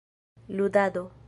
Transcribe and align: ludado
ludado 0.49 1.11